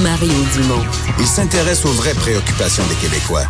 [0.00, 0.82] Mario Dumont.
[1.18, 3.44] Il s'intéresse aux vraies préoccupations des Québécois.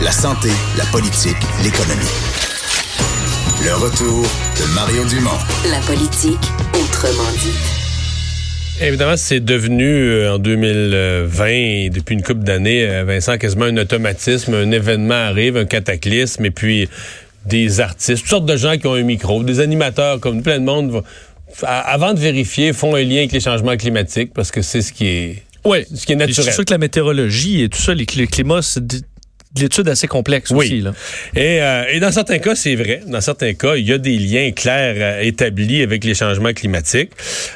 [0.00, 2.00] La santé, la politique, l'économie.
[3.62, 5.38] Le retour de Mario Dumont.
[5.70, 6.40] La politique,
[6.72, 7.52] autrement dit.
[8.80, 14.54] Évidemment, c'est devenu euh, en 2020, depuis une couple d'années, euh, Vincent, quasiment un automatisme.
[14.54, 16.88] Un événement arrive, un cataclysme, et puis
[17.44, 20.64] des artistes, toutes sortes de gens qui ont un micro, des animateurs, comme plein de
[20.64, 21.02] monde,
[21.62, 25.06] avant de vérifier, font un lien avec les changements climatiques parce que c'est ce qui
[25.06, 25.86] est, ouais.
[25.94, 26.44] ce qui est naturel.
[26.44, 28.60] C'est sûr que la météorologie et tout ça, les, le climat,
[29.54, 30.56] c'est l'étude assez complexe oui.
[30.56, 30.80] aussi.
[30.80, 30.92] Là.
[31.34, 33.02] Et, euh, et dans certains cas, c'est vrai.
[33.06, 37.10] Dans certains cas, il y a des liens clairs euh, établis avec les changements climatiques.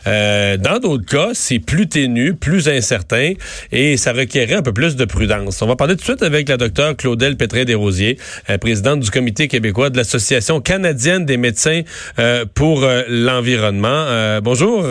[0.07, 3.33] Euh, dans d'autres cas, c'est plus ténu, plus incertain
[3.73, 5.63] et ça requérait un peu plus de prudence.
[5.63, 8.19] On va parler tout de suite avec la docteure Claudel Pétrin-Desrosiers,
[8.51, 11.83] euh, présidente du Comité québécois de l'Association canadienne des médecins
[12.19, 14.41] euh, pour l'environnement.
[14.43, 14.85] bonjour.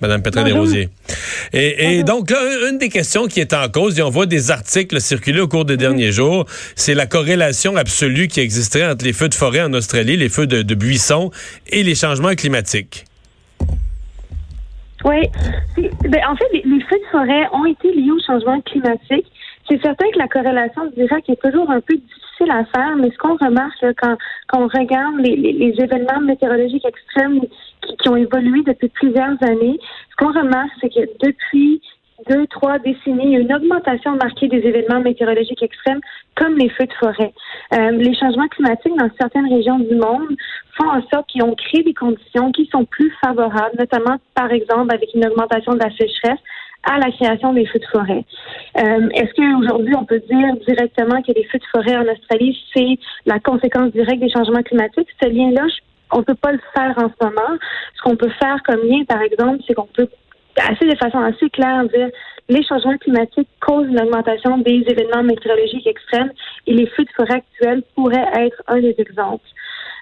[0.00, 0.88] Madame Pétrin Desrosiers.
[1.52, 2.38] Et, et donc, là,
[2.70, 5.64] une des questions qui est en cause, et on voit des articles circuler au cours
[5.64, 9.72] des derniers jours, c'est la corrélation absolue qui existerait entre les feux de forêt en
[9.74, 11.30] Australie, les feux de, de buissons
[11.68, 13.04] et les changements climatiques.
[15.04, 15.22] Oui.
[15.76, 19.26] Ben, en fait, les, les, feux de forêt ont été liés au changement climatique.
[19.70, 23.18] C'est certain que la corrélation, dirais, est toujours un peu difficile à faire, mais ce
[23.18, 24.16] qu'on remarque là, quand,
[24.48, 27.40] quand on regarde les, les, les événements météorologiques extrêmes
[27.82, 29.78] qui, qui, ont évolué depuis plusieurs années,
[30.10, 31.80] ce qu'on remarque, c'est que depuis
[32.28, 36.00] deux, trois décennies, il y a une augmentation marquée des événements météorologiques extrêmes,
[36.36, 37.32] comme les feux de forêt.
[37.72, 40.36] Euh, les changements climatiques dans certaines régions du monde
[40.76, 44.92] font en sorte qu'ils ont créé des conditions qui sont plus favorables, notamment, par exemple,
[44.92, 46.40] avec une augmentation de la sécheresse,
[46.84, 48.24] à la création des feux de forêt.
[48.78, 52.98] Euh, Est-ce qu'aujourd'hui, on peut dire directement que les feux de forêt en Australie, c'est
[53.26, 55.08] la conséquence directe des changements climatiques?
[55.22, 55.66] Ce lien-là,
[56.12, 57.58] on peut pas le faire en ce moment.
[57.96, 60.08] Ce qu'on peut faire comme lien, par exemple, c'est qu'on peut
[60.56, 62.08] assez de façon assez claire dire
[62.48, 66.32] les changements climatiques causent une augmentation des événements météorologiques extrêmes
[66.66, 69.46] et les feux de forêt actuels pourraient être un des exemples.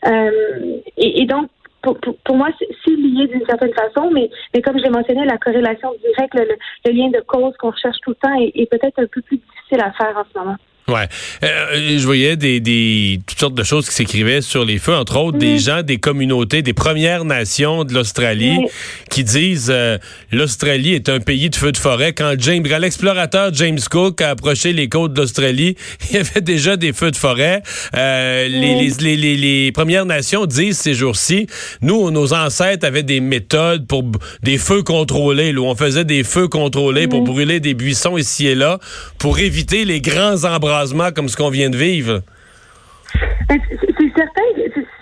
[0.07, 1.51] Euh, et, donc,
[1.83, 5.25] pour, pour, pour moi, c'est lié d'une certaine façon, mais, mais comme je l'ai mentionné,
[5.25, 6.57] la corrélation directe, le,
[6.87, 9.39] le, lien de cause qu'on recherche tout le temps est, est peut-être un peu plus
[9.39, 10.57] difficile à faire en ce moment.
[10.89, 11.07] Ouais.
[11.45, 15.19] Euh, je voyais des, des toutes sortes de choses qui s'écrivaient sur les feux, entre
[15.19, 15.41] autres mmh.
[15.41, 18.67] des gens des communautés, des Premières Nations de l'Australie mmh.
[19.11, 19.99] qui disent euh,
[20.33, 22.15] l'Australie est un pays de feux de forêt.
[22.15, 25.77] Quand James, quand l'explorateur James Cook a approché les côtes d'Australie,
[26.11, 27.63] il y avait déjà des feux de forêt.
[27.95, 28.53] Euh, mmh.
[28.53, 31.47] les, les, les, les, Premières Nations disent ces jours-ci,
[31.83, 34.05] nous, nos ancêtres avaient des méthodes pour
[34.43, 38.55] des feux contrôlés, où on faisait des feux contrôlés pour brûler des buissons ici et
[38.55, 38.79] là,
[39.19, 40.45] pour éviter les grands
[41.15, 42.21] comme ce qu'on vient de vivre?
[43.49, 44.43] C'est certain.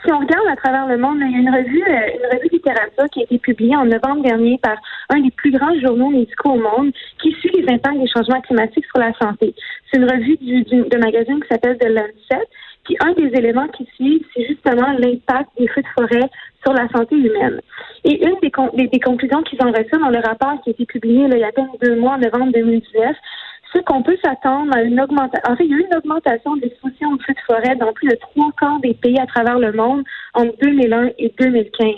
[0.05, 3.05] Si on regarde à travers le monde, il y a une revue, une revue littérature
[3.13, 4.77] qui a été publiée en novembre dernier par
[5.11, 8.85] un des plus grands journaux médicaux au monde qui suit les impacts des changements climatiques
[8.87, 9.55] sur la santé.
[9.91, 12.47] C'est une revue du, magazine qui s'appelle The Lancet.
[12.85, 16.31] Puis un des éléments qui suit, c'est justement l'impact des feux de forêt
[16.63, 17.61] sur la santé humaine.
[18.05, 21.27] Et une des, des, conclusions qu'ils en retirent dans le rapport qui a été publié
[21.33, 21.51] il y a à
[21.83, 23.17] deux mois, novembre 2019,
[23.73, 25.53] c'est qu'on peut s'attendre à une augmentation.
[25.53, 27.93] En fait, il y a eu une augmentation des l'exposition aux feux de forêt dans
[27.93, 30.03] plus de trois quarts des pays à travers le monde
[30.35, 31.95] entre 2001 et 2015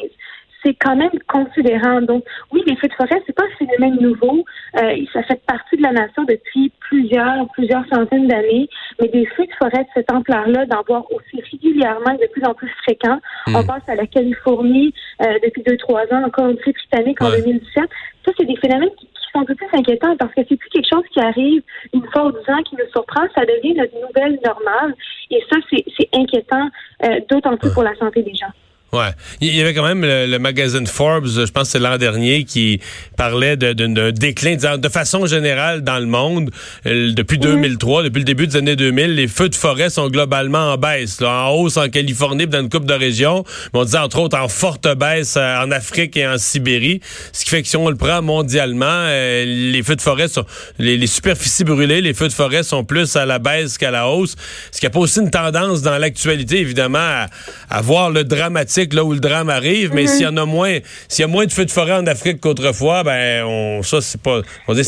[0.65, 2.01] c'est quand même considérant.
[2.03, 4.45] Donc, oui, les feux de forêt, c'est pas un phénomène nouveau.
[4.77, 8.69] Euh, ça fait partie de la nation depuis plusieurs, plusieurs centaines d'années.
[9.00, 12.55] Mais des feux de forêt de cette ampleur-là, d'en voir aussi régulièrement, de plus en
[12.55, 13.21] plus fréquents.
[13.47, 13.56] Mmh.
[13.56, 14.93] On pense à la Californie
[15.23, 17.43] euh, depuis deux, trois ans, encore une britannique en ouais.
[17.43, 17.85] 2017.
[18.27, 19.09] Ça, c'est des phénomènes qui
[19.47, 21.62] sont plus inquiétants parce que c'est plus quelque chose qui arrive
[21.93, 23.22] une fois ou deux ans qui nous surprend.
[23.34, 24.94] Ça devient notre nouvelle normale.
[25.31, 26.69] Et ça, c'est inquiétant,
[27.04, 28.53] euh, d'autant plus pour la santé des gens.
[28.91, 29.10] Ouais.
[29.43, 32.44] Il y avait quand même le, le magazine Forbes, je pense que c'est l'an dernier,
[32.44, 32.81] qui
[33.19, 36.50] parlait d'un déclin de, de, façon générale dans le monde.
[36.87, 37.43] Euh, depuis mmh.
[37.43, 41.21] 2003, depuis le début des années 2000, les feux de forêt sont globalement en baisse.
[41.21, 43.44] Là, en hausse en Californie, dans une coupe de régions.
[43.75, 47.03] Mais on disait entre autres en forte baisse euh, en Afrique et en Sibérie.
[47.34, 50.46] Ce qui fait que si on le prend mondialement, euh, les feux de forêt sont...
[50.79, 54.08] Les, les, superficies brûlées, les feux de forêt sont plus à la baisse qu'à la
[54.08, 54.35] hausse.
[54.73, 57.26] Ce qui a pas aussi une tendance dans l'actualité, évidemment, à,
[57.69, 60.08] à voir le dramatique là où le drame arrive, mais mm -hmm.
[60.08, 60.78] s'il y en a moins,
[61.08, 64.22] s'il y a moins de feux de forêt en Afrique qu'autrefois, ben on, ça c'est
[64.22, 64.42] pas.
[64.69, 64.82] On dit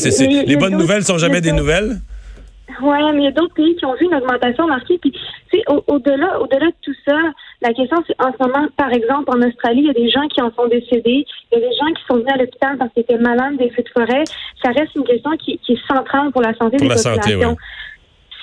[0.51, 1.91] les bonnes nouvelles sont jamais des nouvelles?
[2.81, 4.97] Oui, mais il y a d'autres pays qui ont vu une augmentation marquée.
[5.01, 5.19] Puis, tu
[5.51, 7.17] sais, au-delà, au au-delà de tout ça,
[7.61, 10.27] la question, c'est en ce moment, par exemple, en Australie, il y a des gens
[10.33, 11.25] qui en sont décédés.
[11.51, 13.69] Il y a des gens qui sont venus à l'hôpital parce qu'ils étaient malades des
[13.69, 14.23] feux de forêt.
[14.63, 17.21] Ça reste une question qui, qui est centrale pour la santé pour des la populations.
[17.21, 17.55] Santé, ouais.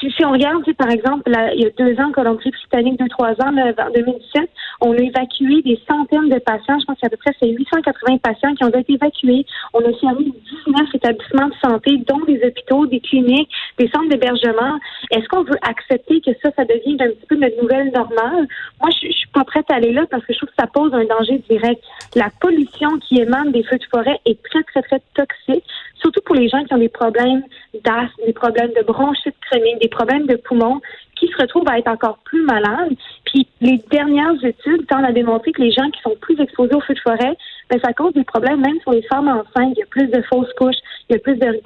[0.01, 3.33] Si, si on regarde, par exemple, là, il y a deux ans, Colombie-Britannique, deux, trois
[3.33, 4.49] ans, en 2017,
[4.81, 6.79] on a évacué des centaines de patients.
[6.79, 9.45] Je pense qu'à peu près, c'est 880 patients qui ont été évacués.
[9.75, 10.33] On a fermé
[10.67, 14.79] 19 établissements de santé, dont des hôpitaux, des cliniques, des centres d'hébergement.
[15.11, 18.47] Est-ce qu'on veut accepter que ça, ça devienne un petit peu notre nouvelle normale?
[18.81, 20.69] Moi, je, je suis pas prête à aller là parce que je trouve que ça
[20.69, 21.83] pose un danger direct.
[22.15, 25.65] La pollution qui émane des feux de forêt est très, très, très toxique,
[26.01, 27.43] surtout pour les gens qui ont des problèmes
[27.85, 30.81] d'asthme, des problèmes de bronchite chronique, des problèmes de poumons,
[31.19, 32.95] qui se retrouvent à être encore plus malades.
[33.27, 36.81] Puis les dernières études tendent à démontrer que les gens qui sont plus exposés aux
[36.81, 37.37] feux de forêt,
[37.71, 39.75] ben, ça cause des problèmes même sur les femmes enceintes.
[39.77, 41.61] Il y a plus de fausses couches, il y a plus de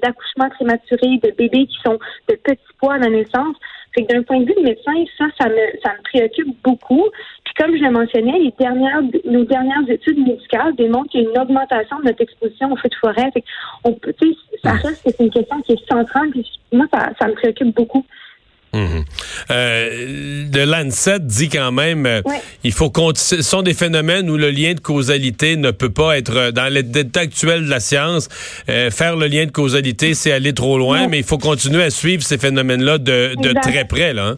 [0.00, 1.98] d'accouchements prématurés, de bébés qui sont
[2.28, 3.56] de petits poids à la naissance.
[3.94, 7.04] Fait que d'un point de vue de médecin, ça, ça me, ça me préoccupe beaucoup.
[7.44, 11.30] Puis comme je le mentionnais, les dernières, nos dernières études médicales démontrent qu'il y a
[11.30, 13.30] une augmentation de notre exposition aux feux de forêt.
[13.32, 13.44] Fait
[13.84, 14.14] on peut,
[14.62, 16.30] ça reste que c'est une question qui est centrale.
[16.30, 18.04] Puis moi, ça, ça me préoccupe beaucoup.
[18.72, 19.04] Mmh.
[19.50, 22.40] Euh, le Lancet dit quand même, euh, Ouais.
[22.62, 26.36] il faut ce sont des phénomènes où le lien de causalité ne peut pas être
[26.36, 28.28] euh, dans l'état actuel de la science.
[28.68, 31.08] euh, faire le lien de causalité, c'est aller trop loin, Ouais.
[31.08, 34.28] mais il faut continuer à suivre ces phénomènes-là de, de très près, là.
[34.28, 34.36] hein.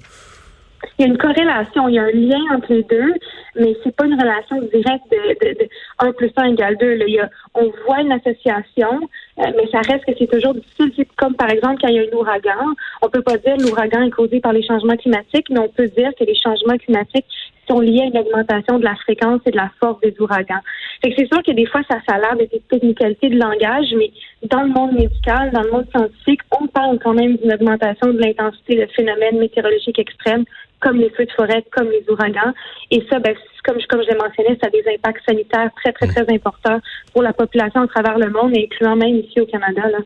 [0.98, 3.14] Il y a une corrélation, il y a un lien entre les deux,
[3.56, 5.68] mais c'est pas une relation directe de, de, de
[6.00, 6.94] 1 plus 1 égale 2.
[6.96, 7.04] Là.
[7.06, 9.08] Il y a, on voit une association,
[9.38, 11.06] mais ça reste que c'est toujours difficile.
[11.16, 14.10] Comme par exemple quand il y a un ouragan, on peut pas dire l'ouragan est
[14.10, 17.26] causé par les changements climatiques, mais on peut dire que les changements climatiques
[17.68, 20.60] sont liés à une augmentation de la fréquence et de la force des ouragans.
[21.02, 24.10] C'est sûr que des fois, ça, ça a l'air des technicalités de langage, mais
[24.44, 28.18] dans le monde médical, dans le monde scientifique, on parle quand même d'une augmentation de
[28.18, 30.44] l'intensité de phénomènes météorologiques extrêmes,
[30.82, 32.52] comme les feux de forêt, comme les ouragans.
[32.90, 33.34] Et ça, ben,
[33.64, 36.80] comme, je- comme je l'ai mentionné, ça a des impacts sanitaires très, très, très importants
[37.12, 39.82] pour la population à travers le monde, incluant même ici au Canada.
[39.90, 39.98] Là.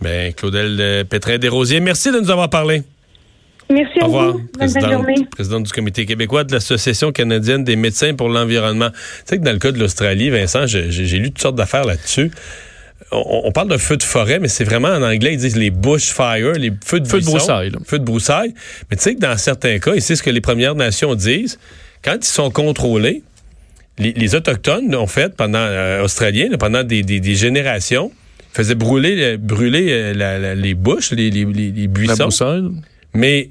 [0.00, 2.82] Ben, Claudel euh, Pétrin-Desrosiers, merci de nous avoir parlé.
[3.70, 4.38] Merci Au à revoir, vous.
[4.38, 5.04] De journée.
[5.04, 8.90] présidente, présidente du Comité québécois de l'Association canadienne des médecins pour l'environnement.
[8.90, 12.30] Tu sais que dans le cas de l'Australie, Vincent, j'ai lu toutes sortes d'affaires là-dessus.
[13.10, 15.70] On, on parle de feu de forêt, mais c'est vraiment en anglais, ils disent les
[15.70, 17.78] bushfires, les feux de Feux de broussailles, là.
[17.84, 18.54] Feux de broussailles.
[18.90, 21.58] Mais tu sais que dans certains cas, et c'est ce que les Premières Nations disent,
[22.02, 23.22] quand ils sont contrôlés,
[23.98, 28.10] les, les Autochtones ont fait pendant, euh, Australiens, là, pendant des, des- des générations,
[28.52, 32.24] faisaient brûler, euh, brûler euh, la- la- les bouches, les, les, les- les La buissons
[32.26, 32.70] boussole.
[33.12, 33.50] mais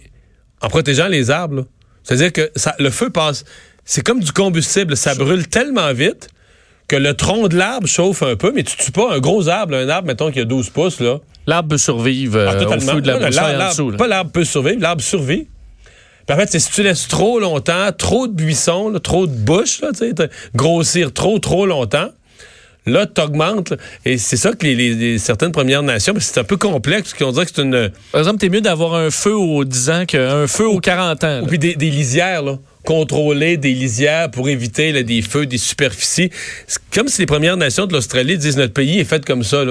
[0.61, 1.65] en protégeant les arbres.
[2.03, 3.43] C'est-à-dire que ça, le feu passe.
[3.85, 4.95] C'est comme du combustible.
[4.97, 6.29] Ça brûle tellement vite
[6.87, 9.75] que le tronc de l'arbre chauffe un peu, mais tu tues pas un gros arbre,
[9.75, 11.19] un arbre, mettons, qui a 12 pouces, là.
[11.47, 12.91] L'arbre peut survivre euh, Ah, au totalement.
[12.93, 13.91] feu de la Là, boussole en l'arbre- dessous.
[13.91, 13.97] là.
[13.97, 15.47] Pas l'arbre peut survivre, l'arbre survit.
[16.25, 19.33] Puis en fait, c'est si tu laisses trop longtemps, trop de buissons, là, trop de
[19.35, 19.89] bouches, là,
[20.55, 22.09] grossir trop, trop longtemps,
[22.85, 23.73] là, t'augmentes.
[24.05, 27.13] Et c'est ça que les, les- les- certaines Premières Nations, c'est un peu complexe, parce
[27.23, 27.91] qu'on dirait que c'est une...
[28.11, 31.41] Par exemple, t'es mieux d'avoir un feu aux 10 ans qu'un feu aux 40 ans.
[31.41, 31.47] là.
[31.47, 32.57] Puis des, des lisières, là.
[32.85, 36.29] Contrôler des lisières pour éviter là, des feux, des superficies.
[36.67, 39.63] C'est comme si les Premières Nations de l'Australie disent notre pays est fait comme ça.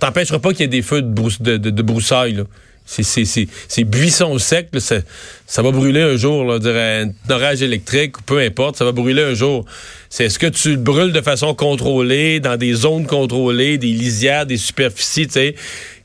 [0.00, 2.32] T'empêcheras pas qu'il y ait des feux de, brous- de, de- de broussailles.
[2.34, 2.42] là.
[2.86, 6.52] Ces buissons secs, là, ça, va brûler un jour.
[6.52, 9.64] Un orage électrique, peu importe, ça va brûler un jour.
[10.10, 14.44] C'est est-ce que tu le brûles de façon contrôlée, dans des zones contrôlées, des lisières,
[14.46, 15.54] des superficies, tu sais,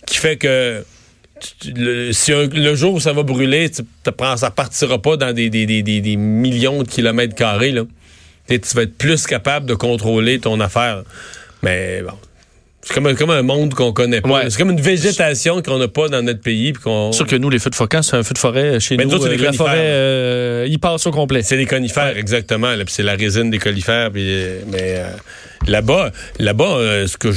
[0.07, 0.83] qui fait que
[1.75, 3.83] le, si le jour où ça va brûler, tu,
[4.37, 7.71] ça partira pas dans des, des- millions de kilomètres carrés.
[7.71, 7.83] Là.
[8.47, 11.03] Tu vas être plus capable de contrôler ton affaire.
[11.61, 12.17] Mais bon,
[12.81, 14.29] c'est comme, un- comme un monde qu'on connaît pas.
[14.29, 14.49] Ouais.
[14.49, 16.73] C'est comme une végétation qu'on n'a pas dans notre pays.
[16.73, 18.95] qu'on- C'est sûr que nous, les feux de forêt, c'est un feu de forêt chez
[18.97, 19.09] Mais nous.
[19.11, 19.65] nous autres, c'est euh, des la conifères.
[19.67, 21.43] forêt, euh, il passe au complet.
[21.43, 22.73] C'est des conifères, exactement.
[22.87, 24.11] c'est la résine des conifères.
[24.11, 25.09] puis, euh, mais euh,
[25.67, 27.29] là-bas, là-bas, euh, ce que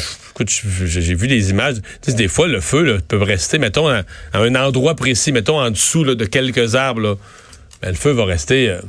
[0.87, 1.77] j'ai vu les images.
[2.03, 4.03] Tu sais, des fois, le feu là, peut rester, mettons, à,
[4.33, 7.01] à un endroit précis, mettons en dessous là, de quelques arbres.
[7.01, 7.15] là.
[7.83, 8.81] Ben, le feu va rester euh,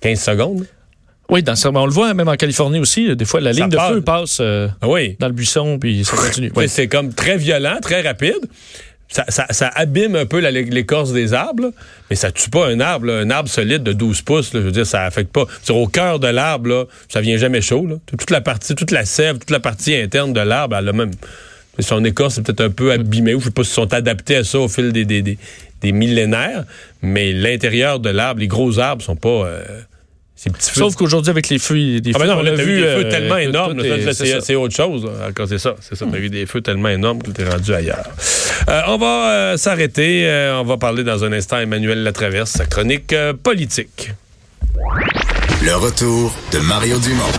[0.00, 0.66] 15 secondes.
[1.30, 3.14] Oui, dans on le voit même en Californie aussi.
[3.14, 3.90] Des fois, la Ça ligne de part.
[3.90, 5.16] feu passe euh, Ah oui.
[5.20, 6.50] dans le buisson, puis ça continue.
[6.56, 6.68] Ouais.
[6.68, 8.38] C'est comme très violent, très rapide.
[9.10, 11.70] Ça, ça- ça abîme un peu l'écorce des arbres, là,
[12.10, 13.06] mais ça tue pas un arbre.
[13.06, 13.18] là.
[13.20, 15.46] Un arbre solide de 12 pouces, là, je veux dire, ça affecte pas.
[15.70, 17.86] Au cœur de l'arbre, là, ça vient jamais chaud.
[17.86, 17.96] Là.
[18.06, 21.10] Toute la partie, toute la sève, toute la partie interne de l'arbre, elle a même.
[21.78, 24.44] Son écorce est peut-être un peu abîmée, ou je sais pas s'ils sont adaptés à
[24.44, 25.38] ça au fil des, des, des-
[25.80, 26.64] des millénaires,
[27.00, 29.28] mais l'intérieur de l'arbre, les gros arbres sont pas.
[29.28, 29.62] euh,
[30.38, 32.54] ces petits feux Sauf qu'aujourd'hui, avec les feux, des ah feux ben non, là, a
[32.54, 33.82] vus, des feux euh, tellement énormes.
[34.12, 35.10] c'est autre chose.
[35.28, 35.74] Encore, C'est ça.
[35.80, 36.06] C'est ça.
[36.10, 38.04] T'as eu des feux tellement énormes que t'es rendu ailleurs.
[38.68, 40.28] Euh, on va euh, s'arrêter.
[40.28, 44.12] Euh, on va parler dans un instant Emmanuel Latraverse, sa chronique euh, politique.
[45.64, 47.32] Le retour de Mario Dumont.